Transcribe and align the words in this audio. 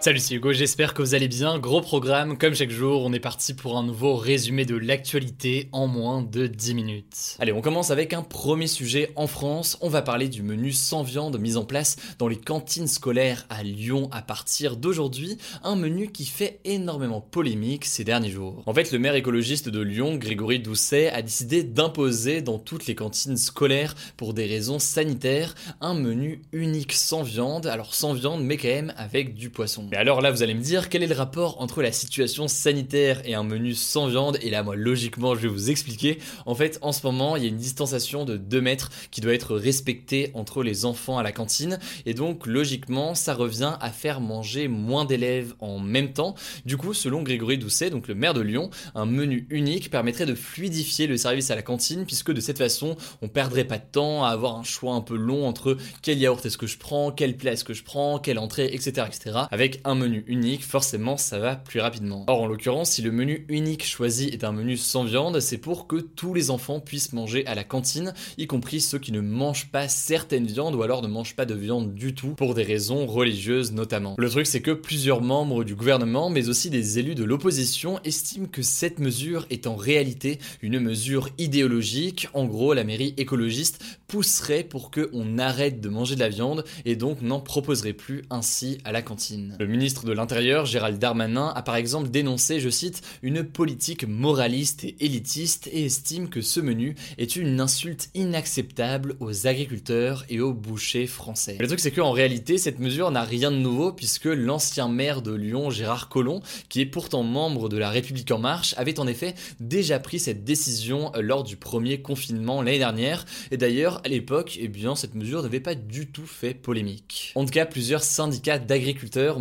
Salut, 0.00 0.20
c'est 0.20 0.36
Hugo, 0.36 0.52
j'espère 0.52 0.94
que 0.94 1.02
vous 1.02 1.16
allez 1.16 1.26
bien. 1.26 1.58
Gros 1.58 1.80
programme, 1.80 2.38
comme 2.38 2.54
chaque 2.54 2.70
jour, 2.70 3.02
on 3.04 3.12
est 3.12 3.18
parti 3.18 3.52
pour 3.52 3.76
un 3.76 3.82
nouveau 3.82 4.14
résumé 4.14 4.64
de 4.64 4.76
l'actualité 4.76 5.68
en 5.72 5.88
moins 5.88 6.22
de 6.22 6.46
10 6.46 6.74
minutes. 6.74 7.36
Allez, 7.40 7.50
on 7.50 7.60
commence 7.60 7.90
avec 7.90 8.12
un 8.12 8.22
premier 8.22 8.68
sujet 8.68 9.10
en 9.16 9.26
France. 9.26 9.76
On 9.80 9.88
va 9.88 10.00
parler 10.00 10.28
du 10.28 10.44
menu 10.44 10.70
sans 10.70 11.02
viande 11.02 11.40
mis 11.40 11.56
en 11.56 11.64
place 11.64 11.96
dans 12.20 12.28
les 12.28 12.36
cantines 12.36 12.86
scolaires 12.86 13.44
à 13.50 13.64
Lyon 13.64 14.08
à 14.12 14.22
partir 14.22 14.76
d'aujourd'hui. 14.76 15.36
Un 15.64 15.74
menu 15.74 16.12
qui 16.12 16.26
fait 16.26 16.60
énormément 16.64 17.20
polémique 17.20 17.84
ces 17.84 18.04
derniers 18.04 18.30
jours. 18.30 18.62
En 18.66 18.74
fait, 18.74 18.92
le 18.92 19.00
maire 19.00 19.16
écologiste 19.16 19.68
de 19.68 19.80
Lyon, 19.80 20.14
Grégory 20.14 20.60
Doucet, 20.60 21.10
a 21.10 21.22
décidé 21.22 21.64
d'imposer 21.64 22.40
dans 22.40 22.60
toutes 22.60 22.86
les 22.86 22.94
cantines 22.94 23.36
scolaires, 23.36 23.96
pour 24.16 24.32
des 24.32 24.46
raisons 24.46 24.78
sanitaires, 24.78 25.56
un 25.80 25.94
menu 25.94 26.42
unique 26.52 26.92
sans 26.92 27.24
viande. 27.24 27.66
Alors 27.66 27.96
sans 27.96 28.12
viande, 28.12 28.44
mais 28.44 28.58
quand 28.58 28.68
même 28.68 28.94
avec 28.96 29.34
du 29.34 29.50
poisson. 29.50 29.87
Mais 29.90 29.96
alors 29.96 30.20
là, 30.20 30.30
vous 30.30 30.42
allez 30.42 30.52
me 30.52 30.60
dire, 30.60 30.90
quel 30.90 31.02
est 31.02 31.06
le 31.06 31.14
rapport 31.14 31.62
entre 31.62 31.80
la 31.80 31.92
situation 31.92 32.46
sanitaire 32.46 33.22
et 33.24 33.34
un 33.34 33.42
menu 33.42 33.72
sans 33.72 34.06
viande? 34.08 34.38
Et 34.42 34.50
là, 34.50 34.62
moi, 34.62 34.76
logiquement, 34.76 35.34
je 35.34 35.40
vais 35.40 35.48
vous 35.48 35.70
expliquer. 35.70 36.18
En 36.44 36.54
fait, 36.54 36.78
en 36.82 36.92
ce 36.92 37.06
moment, 37.06 37.36
il 37.36 37.42
y 37.42 37.46
a 37.46 37.48
une 37.48 37.56
distanciation 37.56 38.26
de 38.26 38.36
2 38.36 38.60
mètres 38.60 38.90
qui 39.10 39.22
doit 39.22 39.32
être 39.32 39.56
respectée 39.56 40.30
entre 40.34 40.62
les 40.62 40.84
enfants 40.84 41.16
à 41.16 41.22
la 41.22 41.32
cantine. 41.32 41.78
Et 42.04 42.12
donc, 42.12 42.46
logiquement, 42.46 43.14
ça 43.14 43.32
revient 43.32 43.76
à 43.80 43.90
faire 43.90 44.20
manger 44.20 44.68
moins 44.68 45.06
d'élèves 45.06 45.54
en 45.58 45.78
même 45.78 46.12
temps. 46.12 46.34
Du 46.66 46.76
coup, 46.76 46.92
selon 46.92 47.22
Grégory 47.22 47.56
Doucet, 47.56 47.88
donc 47.88 48.08
le 48.08 48.14
maire 48.14 48.34
de 48.34 48.42
Lyon, 48.42 48.68
un 48.94 49.06
menu 49.06 49.46
unique 49.48 49.88
permettrait 49.90 50.26
de 50.26 50.34
fluidifier 50.34 51.06
le 51.06 51.16
service 51.16 51.50
à 51.50 51.54
la 51.54 51.62
cantine, 51.62 52.04
puisque 52.04 52.32
de 52.32 52.42
cette 52.42 52.58
façon, 52.58 52.96
on 53.22 53.28
perdrait 53.28 53.64
pas 53.64 53.78
de 53.78 53.86
temps 53.90 54.22
à 54.22 54.28
avoir 54.28 54.56
un 54.56 54.64
choix 54.64 54.92
un 54.92 55.00
peu 55.00 55.16
long 55.16 55.46
entre 55.46 55.78
quel 56.02 56.18
yaourt 56.18 56.44
est-ce 56.44 56.58
que 56.58 56.66
je 56.66 56.76
prends, 56.76 57.10
quel 57.10 57.38
plat 57.38 57.52
est-ce 57.52 57.64
que 57.64 57.72
je 57.72 57.84
prends, 57.84 58.18
quelle 58.18 58.38
entrée, 58.38 58.66
etc., 58.66 59.06
etc. 59.06 59.38
Avec 59.50 59.77
un 59.84 59.94
menu 59.94 60.24
unique, 60.26 60.64
forcément 60.64 61.16
ça 61.16 61.38
va 61.38 61.56
plus 61.56 61.80
rapidement. 61.80 62.24
Or 62.28 62.42
en 62.42 62.46
l'occurrence, 62.46 62.92
si 62.92 63.02
le 63.02 63.12
menu 63.12 63.44
unique 63.48 63.84
choisi 63.84 64.28
est 64.28 64.44
un 64.44 64.52
menu 64.52 64.76
sans 64.76 65.04
viande, 65.04 65.40
c'est 65.40 65.58
pour 65.58 65.86
que 65.86 65.96
tous 65.96 66.34
les 66.34 66.50
enfants 66.50 66.80
puissent 66.80 67.12
manger 67.12 67.46
à 67.46 67.54
la 67.54 67.64
cantine, 67.64 68.14
y 68.36 68.46
compris 68.46 68.80
ceux 68.80 68.98
qui 68.98 69.12
ne 69.12 69.20
mangent 69.20 69.70
pas 69.70 69.88
certaines 69.88 70.46
viandes 70.46 70.74
ou 70.74 70.82
alors 70.82 71.02
ne 71.02 71.08
mangent 71.08 71.36
pas 71.36 71.46
de 71.46 71.54
viande 71.54 71.94
du 71.94 72.14
tout 72.14 72.34
pour 72.34 72.54
des 72.54 72.62
raisons 72.62 73.06
religieuses 73.06 73.72
notamment. 73.72 74.14
Le 74.18 74.30
truc 74.30 74.46
c'est 74.46 74.62
que 74.62 74.70
plusieurs 74.70 75.22
membres 75.22 75.64
du 75.64 75.74
gouvernement 75.74 76.30
mais 76.30 76.48
aussi 76.48 76.70
des 76.70 76.98
élus 76.98 77.14
de 77.14 77.24
l'opposition 77.24 78.00
estiment 78.04 78.46
que 78.46 78.62
cette 78.62 78.98
mesure 78.98 79.46
est 79.50 79.66
en 79.66 79.76
réalité 79.76 80.38
une 80.62 80.80
mesure 80.80 81.28
idéologique. 81.38 82.28
En 82.34 82.44
gros, 82.44 82.74
la 82.74 82.84
mairie 82.84 83.14
écologiste 83.16 83.82
pousserait 84.06 84.64
pour 84.64 84.90
que 84.90 85.10
on 85.12 85.38
arrête 85.38 85.80
de 85.80 85.88
manger 85.88 86.14
de 86.14 86.20
la 86.20 86.28
viande 86.28 86.64
et 86.84 86.96
donc 86.96 87.22
n'en 87.22 87.40
proposerait 87.40 87.92
plus 87.92 88.22
ainsi 88.30 88.78
à 88.84 88.92
la 88.92 89.02
cantine. 89.02 89.56
Ministre 89.68 90.04
de 90.04 90.12
l'Intérieur, 90.12 90.66
Gérald 90.66 90.98
Darmanin, 90.98 91.52
a 91.54 91.62
par 91.62 91.76
exemple 91.76 92.10
dénoncé, 92.10 92.60
je 92.60 92.70
cite, 92.70 93.02
une 93.22 93.44
politique 93.44 94.06
moraliste 94.06 94.84
et 94.84 94.96
élitiste 95.00 95.68
et 95.72 95.84
estime 95.84 96.28
que 96.28 96.40
ce 96.40 96.60
menu 96.60 96.94
est 97.18 97.36
une 97.36 97.60
insulte 97.60 98.10
inacceptable 98.14 99.16
aux 99.20 99.46
agriculteurs 99.46 100.24
et 100.28 100.40
aux 100.40 100.52
bouchers 100.52 101.06
français. 101.06 101.56
Le 101.60 101.66
truc 101.66 101.80
c'est 101.80 101.90
qu'en 101.90 102.12
réalité, 102.12 102.58
cette 102.58 102.78
mesure 102.78 103.10
n'a 103.10 103.22
rien 103.22 103.50
de 103.50 103.56
nouveau 103.56 103.92
puisque 103.92 104.26
l'ancien 104.26 104.88
maire 104.88 105.22
de 105.22 105.32
Lyon, 105.32 105.70
Gérard 105.70 106.08
Collomb, 106.08 106.40
qui 106.68 106.80
est 106.80 106.86
pourtant 106.86 107.22
membre 107.22 107.68
de 107.68 107.76
la 107.76 107.90
République 107.90 108.30
en 108.30 108.38
marche, 108.38 108.74
avait 108.76 108.98
en 108.98 109.06
effet 109.06 109.34
déjà 109.60 109.98
pris 109.98 110.18
cette 110.18 110.44
décision 110.44 111.12
lors 111.20 111.44
du 111.44 111.56
premier 111.56 112.00
confinement 112.00 112.62
l'année 112.62 112.78
dernière. 112.78 113.24
Et 113.50 113.56
d'ailleurs, 113.56 114.00
à 114.04 114.08
l'époque, 114.08 114.58
eh 114.60 114.68
bien, 114.68 114.96
cette 114.96 115.14
mesure 115.14 115.42
n'avait 115.42 115.60
pas 115.60 115.74
du 115.74 116.06
tout 116.06 116.26
fait 116.26 116.54
polémique. 116.54 117.32
En 117.34 117.44
tout 117.44 117.50
cas, 117.50 117.66
plusieurs 117.66 118.02
syndicats 118.02 118.58
d'agriculteurs 118.58 119.38
ont 119.38 119.40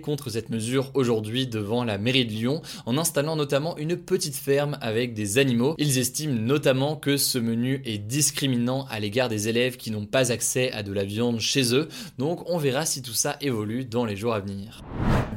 contre 0.00 0.30
cette 0.30 0.50
mesure 0.50 0.90
aujourd'hui 0.94 1.46
devant 1.46 1.84
la 1.84 1.98
mairie 1.98 2.26
de 2.26 2.32
Lyon 2.32 2.62
en 2.86 2.98
installant 2.98 3.36
notamment 3.36 3.76
une 3.76 3.96
petite 3.96 4.36
ferme 4.36 4.78
avec 4.80 5.14
des 5.14 5.38
animaux. 5.38 5.74
Ils 5.78 5.98
estiment 5.98 6.34
notamment 6.34 6.96
que 6.96 7.16
ce 7.16 7.38
menu 7.38 7.82
est 7.84 7.98
discriminant 7.98 8.86
à 8.90 9.00
l'égard 9.00 9.28
des 9.28 9.48
élèves 9.48 9.76
qui 9.76 9.90
n'ont 9.90 10.06
pas 10.06 10.32
accès 10.32 10.72
à 10.72 10.82
de 10.82 10.92
la 10.92 11.04
viande 11.04 11.40
chez 11.40 11.74
eux. 11.74 11.88
Donc 12.18 12.48
on 12.48 12.58
verra 12.58 12.84
si 12.86 13.02
tout 13.02 13.12
ça 13.12 13.36
évolue 13.40 13.84
dans 13.84 14.04
les 14.04 14.16
jours 14.16 14.34
à 14.34 14.40
venir. 14.40 14.82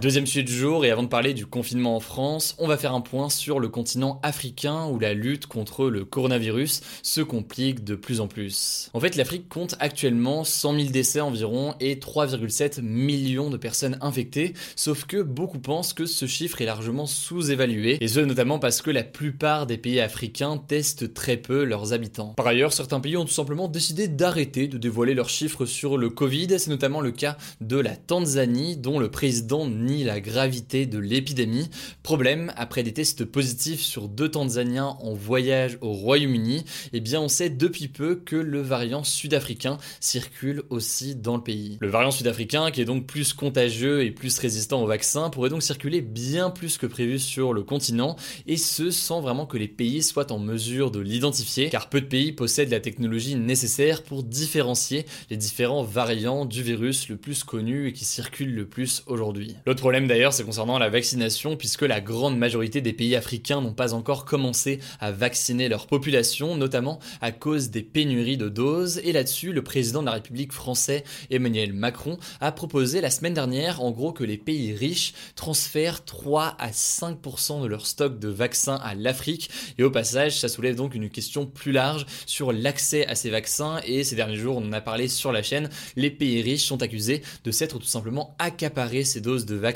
Deuxième 0.02 0.26
sujet 0.26 0.42
du 0.42 0.52
jour, 0.52 0.84
et 0.84 0.90
avant 0.90 1.04
de 1.04 1.08
parler 1.08 1.36
du 1.36 1.46
confinement 1.46 1.96
en 1.96 2.00
France, 2.00 2.56
on 2.58 2.68
va 2.68 2.76
faire 2.76 2.96
un 2.96 3.02
point 3.02 3.30
sur 3.30 3.60
le 3.60 3.70
continent 3.70 4.20
africain 4.24 4.88
où 4.88 4.98
la 4.98 5.14
lutte 5.14 5.46
contre 5.46 5.92
le 5.92 6.06
coronavirus 6.06 6.82
se 7.04 7.22
complique 7.22 7.84
de 7.84 7.94
plus 7.94 8.20
en 8.20 8.28
plus. 8.28 8.90
En 8.96 9.00
fait, 9.00 9.16
l'Afrique 9.16 9.48
compte 9.48 9.76
actuellement 9.80 10.44
100 10.44 10.74
000 10.74 10.90
décès 10.90 11.22
environ 11.22 11.76
et 11.80 11.98
3,7 11.98 12.82
millions 12.82 13.52
de 13.52 13.58
personnes 13.58 14.00
infectées, 14.02 14.54
sauf 14.76 15.06
que 15.06 15.22
beaucoup 15.22 15.60
pensent 15.60 15.94
que 15.94 16.08
ce 16.08 16.26
chiffre 16.26 16.64
est 16.64 16.66
largement 16.66 17.06
sous-évalué, 17.06 18.00
et 18.02 18.08
ce 18.08 18.22
notamment 18.22 18.58
parce 18.58 18.82
que 18.82 18.90
la 18.90 19.04
plupart 19.04 19.68
des 19.68 19.78
pays 19.78 20.00
africains 20.00 20.58
testent 20.58 21.14
très 21.14 21.38
peu 21.38 21.64
leurs 21.64 21.94
habitants. 21.94 22.34
Par 22.38 22.48
ailleurs, 22.48 22.74
certains 22.74 23.02
pays 23.02 23.18
ont 23.18 23.26
tout 23.26 23.32
simplement 23.34 23.68
décidé 23.68 24.08
d'arrêter 24.08 24.68
de 24.68 24.80
dévoiler 24.80 25.14
leurs 25.14 25.30
chiffres 25.30 25.68
sur 25.68 25.96
le 25.96 26.10
Covid, 26.10 26.58
c'est 26.58 26.72
notamment 26.72 27.02
le 27.02 27.12
cas 27.12 27.38
de 27.60 27.78
la 27.78 27.96
Tanzanie, 27.96 28.78
dont 28.78 28.98
le 28.98 29.12
président 29.12 29.68
la 30.00 30.20
gravité 30.20 30.86
de 30.86 30.98
l'épidémie. 30.98 31.70
Problème, 32.04 32.54
après 32.56 32.84
des 32.84 32.94
tests 32.94 33.26
positifs 33.26 33.82
sur 33.82 34.08
deux 34.08 34.30
Tanzaniens 34.30 34.98
en 35.02 35.14
voyage 35.14 35.78
au 35.82 35.92
Royaume-Uni, 35.92 36.64
eh 36.94 37.00
bien 37.00 37.22
on 37.22 37.28
sait 37.28 37.50
depuis 37.50 37.88
peu 37.88 38.16
que 38.16 38.36
le 38.36 38.62
variant 38.62 39.04
sud-africain 39.04 39.78
circule 40.00 40.64
aussi 40.70 41.16
dans 41.16 41.36
le 41.36 41.44
pays. 41.44 41.78
Le 41.82 41.90
variant 41.90 42.12
sud-africain, 42.12 42.72
qui 42.72 42.82
est 42.82 42.86
donc 42.86 43.06
plus 43.06 43.34
contagieux 43.34 44.04
et 44.04 44.12
plus 44.12 44.38
résistant 44.40 44.82
au 44.82 44.88
vaccin, 44.88 45.30
pourrait 45.30 45.50
donc 45.50 45.64
circuler 45.64 46.02
bien 46.02 46.50
plus 46.50 46.78
que 46.78 46.86
prévu 46.86 47.20
sur 47.20 47.54
le 47.54 47.64
continent, 47.64 48.16
et 48.48 48.58
ce 48.58 48.92
sans 48.92 49.22
vraiment 49.22 49.46
que 49.46 49.58
les 49.58 49.68
pays 49.68 50.02
soient 50.02 50.32
en 50.32 50.40
mesure 50.40 50.92
de 50.92 51.00
l'identifier, 51.00 51.70
car 51.70 51.90
peu 51.90 52.02
de 52.02 52.08
pays 52.08 52.32
possèdent 52.32 52.72
la 52.72 52.80
technologie 52.80 53.36
nécessaire 53.36 54.04
pour 54.04 54.24
différencier 54.24 55.06
les 55.30 55.38
différents 55.38 55.84
variants 55.84 56.46
du 56.46 56.64
virus 56.64 57.10
le 57.10 57.18
plus 57.18 57.44
connu 57.44 57.88
et 57.88 57.94
qui 57.94 58.06
circule 58.06 58.54
le 58.54 58.66
plus 58.66 59.04
aujourd'hui. 59.08 59.56
L'autre 59.66 59.81
problème 59.82 60.06
d'ailleurs, 60.06 60.32
c'est 60.32 60.44
concernant 60.44 60.78
la 60.78 60.90
vaccination, 60.90 61.58
puisque 61.58 61.82
la 61.82 62.02
grande 62.02 62.38
majorité 62.38 62.82
des 62.82 62.94
pays 62.94 63.16
africains 63.16 63.62
n'ont 63.62 63.74
pas 63.74 63.96
encore 63.96 64.26
commencé 64.26 64.80
à 65.00 65.12
vacciner 65.12 65.70
leur 65.70 65.88
population, 65.88 66.56
notamment 66.56 67.00
à 67.20 67.32
cause 67.32 67.72
des 67.72 67.82
pénuries 67.82 68.38
de 68.38 68.48
doses. 68.48 69.02
Et 69.04 69.12
là-dessus, 69.12 69.54
le 69.54 69.64
président 69.64 70.02
de 70.02 70.06
la 70.06 70.12
République 70.14 70.54
français, 70.54 71.04
Emmanuel 71.32 71.74
Macron, 71.74 72.20
a 72.42 72.52
proposé 72.52 73.02
la 73.02 73.10
semaine 73.10 73.34
dernière, 73.34 73.82
en 73.82 73.90
gros, 73.90 74.14
que 74.14 74.24
les 74.24 74.38
pays 74.38 74.76
riches 74.76 75.14
transfèrent 75.36 76.06
3 76.06 76.56
à 76.60 76.70
5% 76.70 77.64
de 77.64 77.68
leur 77.68 77.88
stock 77.88 78.20
de 78.20 78.28
vaccins 78.28 78.80
à 78.84 78.94
l'Afrique. 78.94 79.50
Et 79.80 79.84
au 79.84 79.90
passage, 79.90 80.40
ça 80.40 80.48
soulève 80.48 80.76
donc 80.76 80.94
une 80.94 81.10
question 81.10 81.48
plus 81.48 81.72
large 81.72 82.06
sur 82.28 82.54
l'accès 82.54 83.08
à 83.08 83.16
ces 83.16 83.32
vaccins. 83.32 83.80
Et 83.88 84.04
ces 84.04 84.16
derniers 84.16 84.38
jours, 84.38 84.58
on 84.58 84.68
en 84.68 84.74
a 84.74 84.82
parlé 84.82 85.08
sur 85.08 85.32
la 85.32 85.42
chaîne, 85.42 85.72
les 85.96 86.12
pays 86.12 86.44
riches 86.44 86.66
sont 86.66 86.84
accusés 86.84 87.24
de 87.44 87.50
s'être 87.50 87.80
tout 87.80 87.88
simplement 87.88 88.36
accaparés 88.38 89.06
ces 89.06 89.22
doses 89.22 89.48
de 89.48 89.56
vaccins 89.56 89.71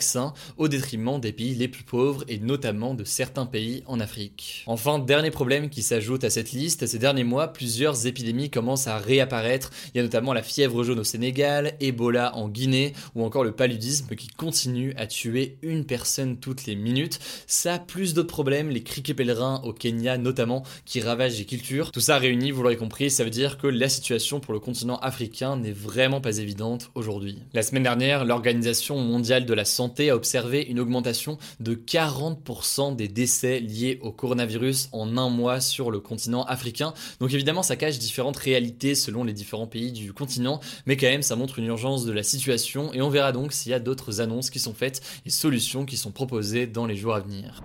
au 0.58 0.68
détriment 0.68 1.20
des 1.20 1.32
pays 1.32 1.56
les 1.56 1.68
plus 1.68 1.84
pauvres 1.84 2.24
et 2.28 2.40
notamment 2.40 2.94
de 2.94 3.04
certains 3.04 3.46
pays 3.46 3.84
en 3.86 4.00
Afrique. 4.00 4.64
Enfin, 4.68 5.00
dernier 5.00 5.32
problème 5.32 5.70
qui 5.70 5.82
s'ajoute 5.82 6.24
à 6.24 6.30
cette 6.30 6.52
liste, 6.52 6.86
ces 6.86 7.00
derniers 7.00 7.24
mois, 7.24 7.48
plusieurs 7.48 8.08
épidémies 8.08 8.50
commencent 8.50 8.88
à 8.88 8.98
réapparaître. 8.98 9.72
Il 9.94 9.98
y 9.98 10.00
a 10.00 10.04
notamment 10.04 10.34
la 10.34 10.44
fièvre 10.44 10.84
jaune 10.84 11.00
au 11.00 11.04
Sénégal, 11.04 11.74
Ebola 11.80 12.36
en 12.36 12.50
Guinée 12.50 12.94
ou 13.16 13.24
encore 13.24 13.44
le 13.44 13.52
paludisme 13.52 14.16
qui 14.16 14.28
continue 14.28 14.94
à 14.98 15.08
tuer 15.08 15.58
une 15.62 15.86
personne 15.86 16.38
toutes 16.38 16.66
les 16.66 16.76
minutes. 16.76 17.20
Ça, 17.48 17.80
plus 17.80 18.14
d'autres 18.14 18.28
problèmes, 18.28 18.70
les 18.70 18.84
criquets 18.84 19.14
pèlerins 19.14 19.62
au 19.64 19.74
Kenya 19.74 20.18
notamment 20.18 20.64
qui 20.86 21.02
ravagent 21.02 21.38
les 21.38 21.46
cultures. 21.46 21.92
Tout 21.92 22.00
ça 22.00 22.18
réuni, 22.18 22.52
vous 22.52 22.64
l'aurez 22.64 22.78
compris, 22.78 23.10
ça 23.10 23.24
veut 23.24 23.30
dire 23.30 23.58
que 23.58 23.68
la 23.68 23.90
situation 23.90 24.40
pour 24.40 24.54
le 24.54 24.60
continent 24.60 24.98
africain 24.98 25.58
n'est 25.58 25.72
vraiment 25.72 26.22
pas 26.22 26.38
évidente 26.38 26.92
aujourd'hui. 26.96 27.40
La 27.54 27.62
semaine 27.62 27.84
dernière, 27.84 28.26
l'Organisation 28.26 28.98
mondiale 29.00 29.46
de 29.46 29.54
la 29.54 29.66
santé 29.66 29.85
a 30.10 30.16
observé 30.16 30.64
une 30.64 30.80
augmentation 30.80 31.38
de 31.60 31.76
40% 31.76 32.96
des 32.96 33.08
décès 33.08 33.60
liés 33.60 34.00
au 34.02 34.12
coronavirus 34.12 34.90
en 34.92 35.18
un 35.18 35.30
mois 35.30 35.60
sur 35.60 35.92
le 35.92 36.00
continent 36.00 36.44
africain. 36.44 36.94
Donc 37.20 37.34
évidemment, 37.34 37.64
ça 37.64 37.76
cache 37.76 38.00
différentes 38.00 38.38
réalités 38.38 38.96
selon 38.96 39.24
les 39.24 39.34
différents 39.34 39.68
pays 39.68 39.92
du 39.92 40.14
continent, 40.14 40.60
mais 40.86 40.98
quand 40.98 41.08
même, 41.08 41.24
ça 41.24 41.36
montre 41.36 41.60
une 41.60 41.66
urgence 41.66 42.06
de 42.06 42.12
la 42.12 42.24
situation 42.24 42.94
et 42.94 43.02
on 43.02 43.10
verra 43.10 43.32
donc 43.32 43.54
s'il 43.54 43.72
y 43.72 43.76
a 43.76 43.80
d'autres 43.80 44.22
annonces 44.22 44.50
qui 44.50 44.60
sont 44.60 44.74
faites 44.74 45.02
et 45.26 45.30
solutions 45.30 45.86
qui 45.86 45.98
sont 45.98 46.12
proposées 46.12 46.68
dans 46.68 46.86
les 46.86 46.96
jours 46.96 47.16
à 47.16 47.20
venir. 47.20 47.64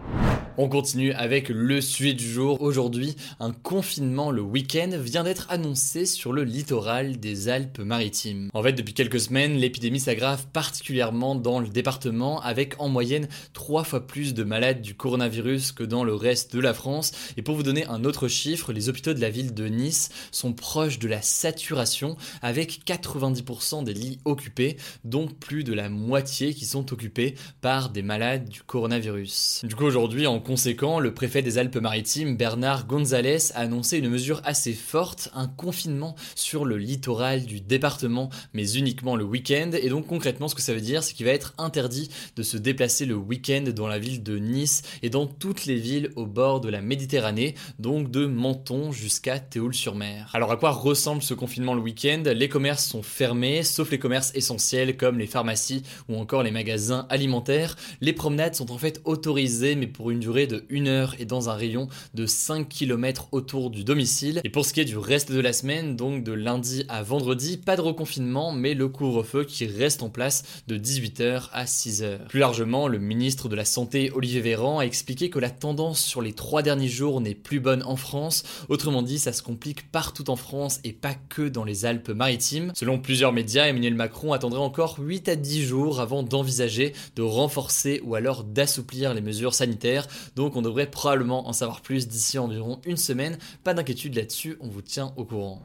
On 0.62 0.68
continue 0.68 1.14
avec 1.14 1.48
le 1.48 1.80
sujet 1.80 2.12
du 2.12 2.30
jour. 2.30 2.60
Aujourd'hui, 2.60 3.16
un 3.38 3.50
confinement 3.50 4.30
le 4.30 4.42
week-end 4.42 4.90
vient 4.92 5.24
d'être 5.24 5.46
annoncé 5.48 6.04
sur 6.04 6.34
le 6.34 6.44
littoral 6.44 7.18
des 7.18 7.48
Alpes-Maritimes. 7.48 8.50
En 8.52 8.62
fait, 8.62 8.74
depuis 8.74 8.92
quelques 8.92 9.20
semaines, 9.20 9.56
l'épidémie 9.56 10.00
s'aggrave 10.00 10.48
particulièrement 10.52 11.34
dans 11.34 11.60
le 11.60 11.68
département 11.68 12.42
avec 12.42 12.78
en 12.78 12.90
moyenne 12.90 13.26
trois 13.54 13.84
fois 13.84 14.06
plus 14.06 14.34
de 14.34 14.44
malades 14.44 14.82
du 14.82 14.94
coronavirus 14.94 15.72
que 15.72 15.82
dans 15.82 16.04
le 16.04 16.14
reste 16.14 16.54
de 16.54 16.60
la 16.60 16.74
France. 16.74 17.12
Et 17.38 17.42
pour 17.42 17.54
vous 17.54 17.62
donner 17.62 17.86
un 17.86 18.04
autre 18.04 18.28
chiffre, 18.28 18.74
les 18.74 18.90
hôpitaux 18.90 19.14
de 19.14 19.20
la 19.22 19.30
ville 19.30 19.54
de 19.54 19.66
Nice 19.66 20.10
sont 20.30 20.52
proches 20.52 20.98
de 20.98 21.08
la 21.08 21.22
saturation 21.22 22.18
avec 22.42 22.84
90% 22.84 23.82
des 23.82 23.94
lits 23.94 24.18
occupés, 24.26 24.76
dont 25.04 25.26
plus 25.26 25.64
de 25.64 25.72
la 25.72 25.88
moitié 25.88 26.52
qui 26.52 26.66
sont 26.66 26.92
occupés 26.92 27.34
par 27.62 27.88
des 27.88 28.02
malades 28.02 28.46
du 28.46 28.60
coronavirus. 28.60 29.62
Du 29.64 29.74
coup, 29.74 29.84
aujourd'hui, 29.84 30.26
conséquent, 30.50 30.98
le 30.98 31.14
préfet 31.14 31.42
des 31.42 31.58
Alpes-Maritimes, 31.58 32.36
Bernard 32.36 32.88
Gonzalez, 32.88 33.52
a 33.54 33.60
annoncé 33.60 33.98
une 33.98 34.08
mesure 34.08 34.40
assez 34.42 34.72
forte, 34.72 35.30
un 35.32 35.46
confinement 35.46 36.16
sur 36.34 36.64
le 36.64 36.76
littoral 36.76 37.44
du 37.44 37.60
département, 37.60 38.30
mais 38.52 38.72
uniquement 38.72 39.14
le 39.14 39.22
week-end. 39.22 39.70
Et 39.80 39.88
donc 39.90 40.08
concrètement, 40.08 40.48
ce 40.48 40.56
que 40.56 40.60
ça 40.60 40.74
veut 40.74 40.80
dire, 40.80 41.04
c'est 41.04 41.14
qu'il 41.14 41.26
va 41.26 41.30
être 41.30 41.54
interdit 41.56 42.10
de 42.34 42.42
se 42.42 42.56
déplacer 42.56 43.06
le 43.06 43.14
week-end 43.14 43.62
dans 43.72 43.86
la 43.86 44.00
ville 44.00 44.24
de 44.24 44.38
Nice 44.38 44.82
et 45.04 45.08
dans 45.08 45.28
toutes 45.28 45.66
les 45.66 45.76
villes 45.76 46.10
au 46.16 46.26
bord 46.26 46.60
de 46.60 46.68
la 46.68 46.80
Méditerranée, 46.80 47.54
donc 47.78 48.10
de 48.10 48.26
Menton 48.26 48.90
jusqu'à 48.90 49.38
Théoul-sur-Mer. 49.38 50.30
Alors 50.32 50.50
à 50.50 50.56
quoi 50.56 50.72
ressemble 50.72 51.22
ce 51.22 51.32
confinement 51.32 51.74
le 51.74 51.80
week-end? 51.80 52.24
Les 52.26 52.48
commerces 52.48 52.86
sont 52.86 53.04
fermés, 53.04 53.62
sauf 53.62 53.92
les 53.92 54.00
commerces 54.00 54.32
essentiels 54.34 54.96
comme 54.96 55.16
les 55.16 55.28
pharmacies 55.28 55.84
ou 56.08 56.16
encore 56.16 56.42
les 56.42 56.50
magasins 56.50 57.06
alimentaires. 57.08 57.76
Les 58.00 58.12
promenades 58.12 58.56
sont 58.56 58.72
en 58.72 58.78
fait 58.78 59.00
autorisées, 59.04 59.76
mais 59.76 59.86
pour 59.86 60.10
une 60.10 60.18
durée 60.18 60.29
de 60.30 60.64
1 60.70 60.86
heure 60.86 61.16
et 61.18 61.24
dans 61.24 61.50
un 61.50 61.54
rayon 61.54 61.88
de 62.14 62.24
5 62.24 62.68
km 62.68 63.28
autour 63.32 63.70
du 63.70 63.82
domicile. 63.82 64.40
Et 64.44 64.48
pour 64.48 64.64
ce 64.64 64.72
qui 64.72 64.80
est 64.80 64.84
du 64.84 64.96
reste 64.96 65.32
de 65.32 65.40
la 65.40 65.52
semaine, 65.52 65.96
donc 65.96 66.22
de 66.22 66.32
lundi 66.32 66.84
à 66.88 67.02
vendredi, 67.02 67.56
pas 67.56 67.74
de 67.74 67.80
reconfinement, 67.80 68.52
mais 68.52 68.74
le 68.74 68.86
couvre-feu 68.88 69.44
qui 69.44 69.66
reste 69.66 70.04
en 70.04 70.08
place 70.08 70.44
de 70.68 70.78
18h 70.78 71.48
à 71.52 71.64
6h. 71.64 72.26
Plus 72.28 72.38
largement, 72.38 72.86
le 72.86 72.98
ministre 72.98 73.48
de 73.48 73.56
la 73.56 73.64
Santé, 73.64 74.12
Olivier 74.14 74.40
Véran, 74.40 74.78
a 74.78 74.84
expliqué 74.84 75.30
que 75.30 75.40
la 75.40 75.50
tendance 75.50 76.00
sur 76.00 76.22
les 76.22 76.32
trois 76.32 76.62
derniers 76.62 76.88
jours 76.88 77.20
n'est 77.20 77.34
plus 77.34 77.58
bonne 77.58 77.82
en 77.82 77.96
France. 77.96 78.44
Autrement 78.68 79.02
dit, 79.02 79.18
ça 79.18 79.32
se 79.32 79.42
complique 79.42 79.90
partout 79.90 80.30
en 80.30 80.36
France 80.36 80.78
et 80.84 80.92
pas 80.92 81.14
que 81.14 81.48
dans 81.48 81.64
les 81.64 81.84
Alpes-Maritimes. 81.86 82.70
Selon 82.76 83.00
plusieurs 83.00 83.32
médias, 83.32 83.66
Emmanuel 83.66 83.96
Macron 83.96 84.32
attendrait 84.32 84.60
encore 84.60 84.96
8 85.00 85.28
à 85.28 85.34
10 85.34 85.64
jours 85.64 86.00
avant 86.00 86.22
d'envisager 86.22 86.92
de 87.16 87.22
renforcer 87.22 88.00
ou 88.04 88.14
alors 88.14 88.44
d'assouplir 88.44 89.14
les 89.14 89.20
mesures 89.20 89.54
sanitaires. 89.54 90.06
Donc 90.36 90.56
on 90.56 90.62
devrait 90.62 90.90
probablement 90.90 91.48
en 91.48 91.52
savoir 91.52 91.80
plus 91.80 92.08
d'ici 92.08 92.38
environ 92.38 92.80
une 92.84 92.96
semaine. 92.96 93.38
Pas 93.64 93.74
d'inquiétude 93.74 94.14
là-dessus, 94.14 94.56
on 94.60 94.68
vous 94.68 94.82
tient 94.82 95.12
au 95.16 95.24
courant. 95.24 95.62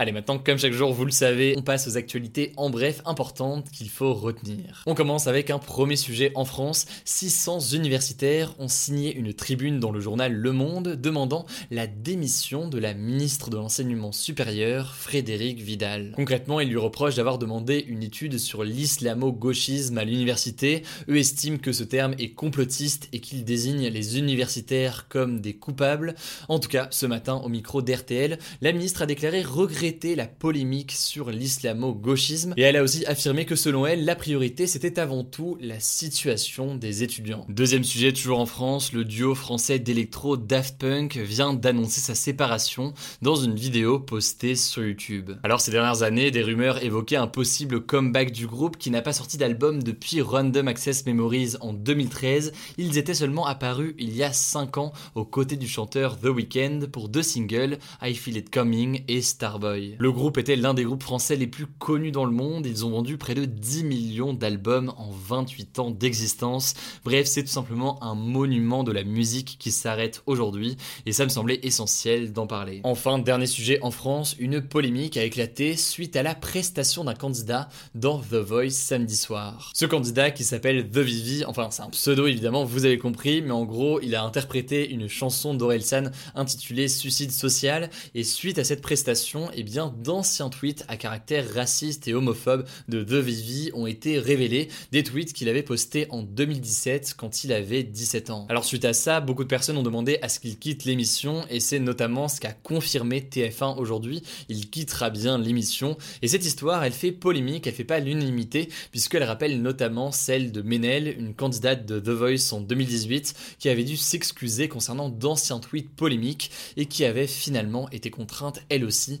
Allez, 0.00 0.12
maintenant, 0.12 0.38
comme 0.38 0.58
chaque 0.58 0.72
jour, 0.72 0.94
vous 0.94 1.04
le 1.04 1.10
savez, 1.10 1.54
on 1.58 1.60
passe 1.60 1.86
aux 1.86 1.98
actualités 1.98 2.54
en 2.56 2.70
bref 2.70 3.02
importantes 3.04 3.68
qu'il 3.70 3.90
faut 3.90 4.14
retenir. 4.14 4.82
On 4.86 4.94
commence 4.94 5.26
avec 5.26 5.50
un 5.50 5.58
premier 5.58 5.96
sujet 5.96 6.32
en 6.36 6.46
France. 6.46 6.86
600 7.04 7.74
universitaires 7.74 8.54
ont 8.58 8.66
signé 8.66 9.14
une 9.14 9.34
tribune 9.34 9.78
dans 9.78 9.92
le 9.92 10.00
journal 10.00 10.32
Le 10.32 10.52
Monde 10.52 10.96
demandant 10.98 11.44
la 11.70 11.86
démission 11.86 12.66
de 12.66 12.78
la 12.78 12.94
ministre 12.94 13.50
de 13.50 13.58
l'Enseignement 13.58 14.10
supérieur, 14.10 14.94
Frédéric 14.94 15.60
Vidal. 15.60 16.14
Concrètement, 16.16 16.60
ils 16.60 16.70
lui 16.70 16.78
reprochent 16.78 17.16
d'avoir 17.16 17.36
demandé 17.36 17.84
une 17.86 18.02
étude 18.02 18.38
sur 18.38 18.64
l'islamo-gauchisme 18.64 19.98
à 19.98 20.04
l'université. 20.04 20.82
Eux 21.10 21.18
estiment 21.18 21.58
que 21.58 21.72
ce 21.72 21.84
terme 21.84 22.14
est 22.18 22.30
complotiste 22.30 23.10
et 23.12 23.20
qu'il 23.20 23.44
désigne 23.44 23.88
les 23.88 24.16
universitaires 24.18 25.08
comme 25.10 25.42
des 25.42 25.52
coupables. 25.52 26.14
En 26.48 26.58
tout 26.58 26.70
cas, 26.70 26.88
ce 26.90 27.04
matin, 27.04 27.34
au 27.44 27.50
micro 27.50 27.82
d'RTL, 27.82 28.38
la 28.62 28.72
ministre 28.72 29.02
a 29.02 29.06
déclaré 29.06 29.42
regretter 29.42 29.89
la 29.90 30.26
polémique 30.26 30.92
sur 30.92 31.30
l'islamo-gauchisme 31.30 32.54
et 32.56 32.62
elle 32.62 32.76
a 32.76 32.82
aussi 32.82 33.04
affirmé 33.06 33.44
que 33.44 33.56
selon 33.56 33.86
elle, 33.86 34.04
la 34.04 34.14
priorité 34.14 34.66
c'était 34.66 35.00
avant 35.00 35.24
tout 35.24 35.56
la 35.60 35.80
situation 35.80 36.76
des 36.76 37.02
étudiants. 37.02 37.44
Deuxième 37.48 37.82
sujet, 37.82 38.12
toujours 38.12 38.38
en 38.38 38.46
France, 38.46 38.92
le 38.92 39.04
duo 39.04 39.34
français 39.34 39.78
d'électro 39.78 40.36
Daft 40.36 40.78
Punk 40.78 41.16
vient 41.16 41.54
d'annoncer 41.54 42.00
sa 42.00 42.14
séparation 42.14 42.94
dans 43.20 43.34
une 43.34 43.56
vidéo 43.56 43.98
postée 43.98 44.54
sur 44.54 44.84
YouTube. 44.84 45.32
Alors 45.42 45.60
ces 45.60 45.72
dernières 45.72 46.02
années, 46.02 46.30
des 46.30 46.42
rumeurs 46.42 46.82
évoquaient 46.82 47.16
un 47.16 47.26
possible 47.26 47.80
comeback 47.80 48.30
du 48.30 48.46
groupe 48.46 48.78
qui 48.78 48.90
n'a 48.90 49.02
pas 49.02 49.12
sorti 49.12 49.38
d'album 49.38 49.82
depuis 49.82 50.20
Random 50.20 50.68
Access 50.68 51.04
Memories 51.04 51.54
en 51.60 51.72
2013. 51.72 52.52
Ils 52.78 52.96
étaient 52.96 53.14
seulement 53.14 53.46
apparus 53.46 53.94
il 53.98 54.16
y 54.16 54.22
a 54.22 54.32
5 54.32 54.78
ans 54.78 54.92
aux 55.16 55.24
côtés 55.24 55.56
du 55.56 55.68
chanteur 55.68 56.18
The 56.18 56.26
Weeknd 56.26 56.86
pour 56.92 57.08
deux 57.08 57.22
singles, 57.22 57.78
I 58.00 58.14
Feel 58.14 58.36
It 58.36 58.50
Coming 58.50 59.02
et 59.08 59.20
Starboy. 59.20 59.79
Le 59.98 60.12
groupe 60.12 60.38
était 60.38 60.56
l'un 60.56 60.74
des 60.74 60.84
groupes 60.84 61.02
français 61.02 61.36
les 61.36 61.46
plus 61.46 61.66
connus 61.66 62.12
dans 62.12 62.24
le 62.24 62.30
monde, 62.32 62.66
ils 62.66 62.84
ont 62.84 62.90
vendu 62.90 63.16
près 63.16 63.34
de 63.34 63.44
10 63.44 63.84
millions 63.84 64.32
d'albums 64.32 64.92
en 64.96 65.10
28 65.10 65.78
ans 65.78 65.90
d'existence. 65.90 66.74
Bref, 67.04 67.26
c'est 67.26 67.42
tout 67.42 67.50
simplement 67.50 68.02
un 68.02 68.14
monument 68.14 68.84
de 68.84 68.92
la 68.92 69.04
musique 69.04 69.56
qui 69.58 69.70
s'arrête 69.70 70.22
aujourd'hui 70.26 70.76
et 71.06 71.12
ça 71.12 71.24
me 71.24 71.30
semblait 71.30 71.60
essentiel 71.62 72.32
d'en 72.32 72.46
parler. 72.46 72.80
Enfin, 72.84 73.18
dernier 73.18 73.46
sujet 73.46 73.78
en 73.82 73.90
France, 73.90 74.36
une 74.38 74.60
polémique 74.60 75.16
a 75.16 75.24
éclaté 75.24 75.76
suite 75.76 76.16
à 76.16 76.22
la 76.22 76.34
prestation 76.34 77.04
d'un 77.04 77.14
candidat 77.14 77.68
dans 77.94 78.18
The 78.18 78.34
Voice 78.34 78.70
samedi 78.70 79.16
soir. 79.16 79.72
Ce 79.74 79.86
candidat 79.86 80.30
qui 80.30 80.44
s'appelle 80.44 80.88
The 80.88 80.98
Vivi, 80.98 81.44
enfin 81.44 81.68
c'est 81.70 81.82
un 81.82 81.90
pseudo 81.90 82.26
évidemment, 82.26 82.64
vous 82.64 82.84
avez 82.84 82.98
compris, 82.98 83.42
mais 83.42 83.50
en 83.50 83.64
gros, 83.64 84.00
il 84.00 84.14
a 84.14 84.22
interprété 84.22 84.90
une 84.90 85.08
chanson 85.08 85.54
d'Orelsan 85.54 86.10
intitulée 86.34 86.88
Suicide 86.88 87.32
social 87.32 87.90
et 88.14 88.24
suite 88.24 88.58
à 88.58 88.64
cette 88.64 88.82
prestation, 88.82 89.50
eh 89.60 89.62
bien 89.62 89.94
d'anciens 90.02 90.48
tweets 90.48 90.86
à 90.88 90.96
caractère 90.96 91.44
raciste 91.52 92.08
et 92.08 92.14
homophobe 92.14 92.64
de 92.88 93.04
The 93.04 93.22
Vivi 93.22 93.70
ont 93.74 93.86
été 93.86 94.18
révélés, 94.18 94.68
des 94.90 95.02
tweets 95.02 95.34
qu'il 95.34 95.50
avait 95.50 95.62
postés 95.62 96.06
en 96.08 96.22
2017 96.22 97.12
quand 97.14 97.44
il 97.44 97.52
avait 97.52 97.82
17 97.82 98.30
ans. 98.30 98.46
Alors 98.48 98.64
suite 98.64 98.86
à 98.86 98.94
ça, 98.94 99.20
beaucoup 99.20 99.44
de 99.44 99.48
personnes 99.48 99.76
ont 99.76 99.82
demandé 99.82 100.18
à 100.22 100.30
ce 100.30 100.40
qu'il 100.40 100.58
quitte 100.58 100.84
l'émission 100.84 101.44
et 101.50 101.60
c'est 101.60 101.78
notamment 101.78 102.28
ce 102.28 102.40
qu'a 102.40 102.54
confirmé 102.54 103.20
TF1 103.20 103.76
aujourd'hui, 103.76 104.22
il 104.48 104.70
quittera 104.70 105.10
bien 105.10 105.36
l'émission. 105.36 105.98
Et 106.22 106.28
cette 106.28 106.46
histoire, 106.46 106.82
elle 106.82 106.92
fait 106.92 107.12
polémique, 107.12 107.66
elle 107.66 107.74
fait 107.74 107.84
pas 107.84 108.00
l'unanimité 108.00 108.70
puisqu'elle 108.92 109.24
rappelle 109.24 109.60
notamment 109.60 110.10
celle 110.10 110.52
de 110.52 110.62
Menel, 110.62 111.14
une 111.18 111.34
candidate 111.34 111.84
de 111.84 112.00
The 112.00 112.08
Voice 112.08 112.54
en 112.54 112.62
2018 112.62 113.58
qui 113.58 113.68
avait 113.68 113.84
dû 113.84 113.98
s'excuser 113.98 114.68
concernant 114.68 115.10
d'anciens 115.10 115.58
tweets 115.58 115.90
polémiques 115.90 116.50
et 116.78 116.86
qui 116.86 117.04
avait 117.04 117.26
finalement 117.26 117.90
été 117.90 118.10
contrainte 118.10 118.60
elle 118.70 118.86
aussi 118.86 119.20